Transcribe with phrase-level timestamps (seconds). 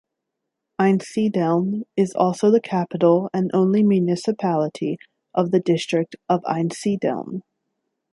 [0.79, 4.97] Einsiedeln is also the capital and only municipality
[5.35, 7.43] of the District of Einsiedeln.